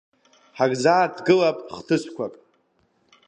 [0.57, 2.33] Ҳарзааҭгылап хҭысқәак.